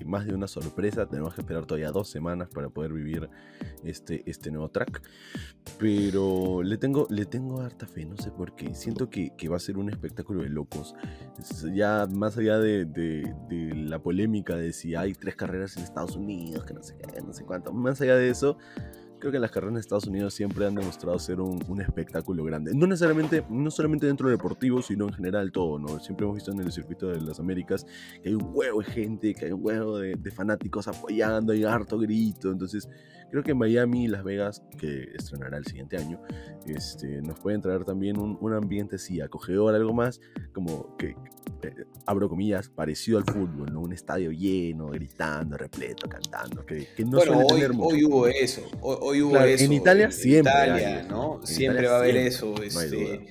[0.05, 1.07] más de una sorpresa.
[1.07, 3.27] Tenemos que esperar todavía dos semanas para poder vivir
[3.83, 5.01] este, este nuevo track.
[5.79, 8.75] Pero le tengo, le tengo harta fe, no sé por qué.
[8.75, 10.93] Siento que, va a ser un espectáculo de locos.
[11.73, 16.65] Ya más allá de, de, la polémica de si hay tres carreras en Estados Unidos,
[16.65, 17.73] que no sé qué, no sé cuánto.
[17.73, 18.59] Más allá de eso,
[19.21, 22.73] creo que las carreras en Estados Unidos siempre han demostrado ser un, espectáculo grande.
[22.73, 25.99] No necesariamente, no solamente dentro del deportivo, sino en general todo, ¿no?
[25.99, 27.85] Siempre hemos visto en el circuito de las Américas
[28.21, 31.63] que hay un huevo de gente, que hay un huevo de, de fanáticos apoyando, hay
[31.63, 32.51] harto grito.
[32.51, 32.89] Entonces,
[33.31, 36.21] Creo que Miami y Las Vegas, que estrenará el siguiente año,
[36.67, 40.19] este, nos pueden traer también un, ambiente así, acogedor, algo más,
[40.53, 41.15] como que,
[41.63, 43.79] eh, abro comillas, parecido al fútbol, ¿no?
[43.79, 49.37] Un estadio lleno, gritando, repleto, cantando, que, no bueno, hoy, hoy, hubo eso, hoy, hubo
[49.37, 49.63] eso.
[49.63, 50.51] En Italia siempre.
[50.51, 51.39] Italia, ¿no?
[51.43, 52.53] siempre va a haber eso.
[52.61, 53.27] Este,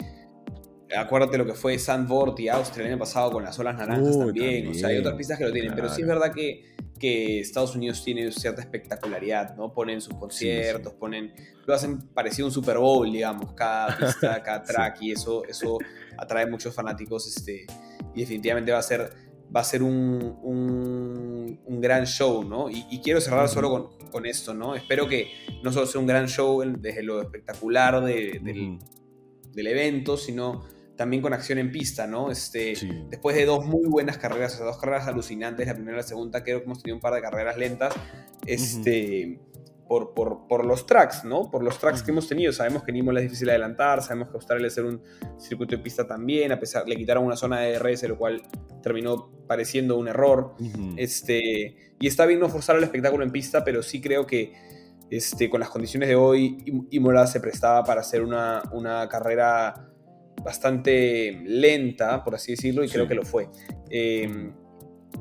[0.96, 4.68] acuérdate lo que fue Sandford y Austria el año pasado con las olas naranjas también.
[4.68, 5.74] O sea, hay otras pistas que lo tienen.
[5.74, 6.69] Pero sí es verdad que,
[7.00, 9.72] que Estados Unidos tiene cierta espectacularidad, ¿no?
[9.72, 11.32] Ponen sus conciertos, ponen.
[11.66, 15.78] Lo hacen parecido a un Super Bowl, digamos, cada pista, cada track, y eso, eso
[16.18, 17.26] atrae muchos fanáticos.
[17.26, 17.66] Este,
[18.14, 19.10] y definitivamente va a ser,
[19.54, 22.70] va a ser un, un, un gran show, ¿no?
[22.70, 24.74] Y, y quiero cerrar solo con, con esto, ¿no?
[24.76, 25.30] Espero que
[25.62, 28.78] no solo sea un gran show desde lo espectacular de- del,
[29.52, 30.64] del evento, sino
[31.00, 32.30] también con acción en pista, ¿no?
[32.30, 33.06] Este, Sí.
[33.08, 36.06] Después de dos muy buenas carreras, o sea, dos carreras alucinantes, la primera y la
[36.06, 37.94] segunda, creo que hemos tenido un par de carreras lentas,
[38.46, 39.40] este,
[39.88, 41.50] por, por, por los tracks, ¿no?
[41.50, 42.52] Por los tracks que hemos tenido.
[42.52, 45.00] Sabemos que Imola es difícil de adelantar, sabemos que Australia es un
[45.38, 48.42] circuito de pista también, a pesar, le quitaron una zona de DRS, lo cual
[48.82, 50.54] terminó pareciendo un error.
[50.96, 54.52] Este, y está bien no forzar el espectáculo en pista, pero sí creo que
[55.10, 59.89] este, con las condiciones de hoy, Im- Imola se prestaba para hacer una, una carrera
[60.44, 62.94] bastante lenta, por así decirlo, y Sí.
[62.94, 63.48] creo que lo fue.
[63.90, 64.50] Eh,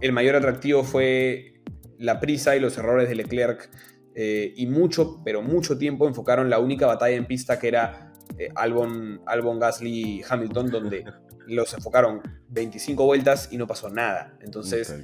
[0.01, 1.61] el mayor atractivo fue
[1.97, 3.69] la prisa y los errores de Leclerc,
[4.15, 8.49] eh, y mucho, pero mucho tiempo enfocaron la única batalla en pista que era eh,
[8.55, 11.03] Albon, Albon, Gasly, Hamilton, donde
[11.47, 14.37] los enfocaron 25 vueltas y no pasó nada.
[14.41, 14.95] Entonces,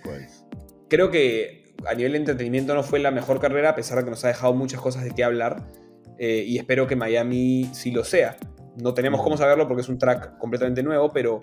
[0.89, 4.11] creo que a nivel de entretenimiento no fue la mejor carrera, a pesar de que
[4.11, 5.68] nos ha dejado muchas cosas de qué hablar.
[6.18, 8.38] eh, y espero que Miami sí lo sea.
[8.78, 11.41] No tenemos cómo saberlo porque es un track completamente nuevo, pero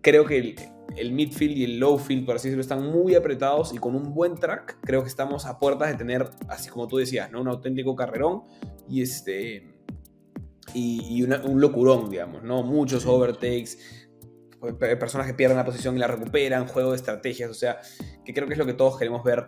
[0.00, 0.54] creo que el,
[0.96, 4.34] el midfield y el lowfield, por así decirlo, están muy apretados y con un buen
[4.36, 7.40] track creo que estamos a puertas de tener, así como tú decías, ¿no?
[7.40, 8.42] un auténtico carrerón
[8.88, 9.70] y este
[10.74, 12.62] y, una- un locurón, digamos, ¿no?
[12.62, 13.76] Muchos overtakes,
[14.78, 17.78] pe- personas que pierden la posición y la recuperan, juego de estrategias, o sea,
[18.24, 19.46] que creo que es lo que todos queremos ver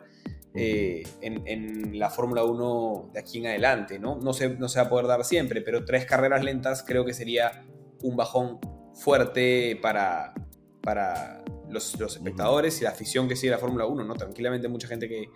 [0.56, 4.16] eh, en, en la Fórmula 1 de aquí en adelante, ¿no?
[4.16, 7.12] No se, no se va a poder dar siempre, pero tres carreras lentas creo que
[7.12, 7.64] sería
[8.02, 8.58] un bajón
[8.94, 10.34] fuerte para,
[10.82, 14.14] para los, los espectadores y la afición que sigue la Fórmula 1, ¿no?
[14.14, 15.28] Tranquilamente mucha gente que,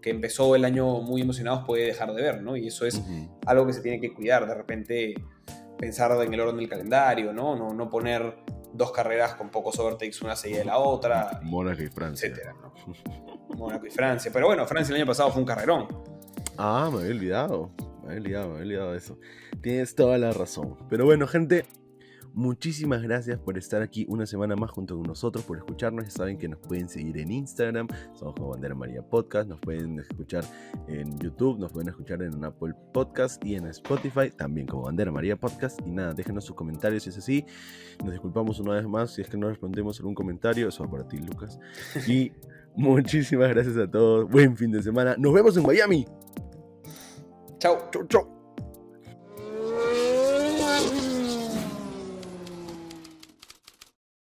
[0.00, 2.56] que empezó el año muy emocionados puede dejar de ver, ¿no?
[2.56, 3.02] Y eso es
[3.46, 5.14] algo que se tiene que cuidar, de repente
[5.78, 7.56] pensar en el orden del calendario, ¿no?
[7.56, 8.36] No, no poner
[8.72, 12.28] dos carreras con pocos overtakes una seguida de la otra, Mónaco y Francia.
[12.28, 12.72] etcétera, ¿no?
[13.56, 14.30] Mónaco y Francia.
[14.32, 15.88] Pero bueno, Francia el año pasado fue un carrerón.
[16.56, 17.70] Ah, me había olvidado.
[18.02, 19.18] Me había olvidado, me había olvidado de eso.
[19.60, 20.76] Tienes toda la razón.
[20.88, 21.66] Pero bueno, gente,
[22.38, 26.04] muchísimas gracias por estar aquí una semana más junto con nosotros, por escucharnos.
[26.04, 29.48] Ya saben que nos pueden seguir en Instagram, somos como Bandera María Podcast.
[29.48, 30.44] Nos pueden escuchar
[30.86, 35.34] en YouTube, nos pueden escuchar en Apple Podcast y en Spotify, también como Bandera María
[35.34, 35.80] Podcast.
[35.84, 37.44] Y nada, déjenos sus comentarios si es así.
[38.04, 40.68] Nos disculpamos una vez más si es que no respondemos algún comentario.
[40.68, 41.58] Eso va para ti, Lucas.
[42.06, 42.30] Y
[42.76, 44.30] muchísimas gracias a todos.
[44.30, 45.16] Buen fin de semana.
[45.18, 46.06] Nos vemos en Miami.
[47.58, 47.88] Chao.
[47.90, 48.37] Chau, chau.